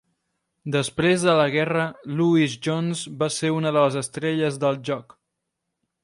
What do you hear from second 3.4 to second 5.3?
una de les estrelles del joc.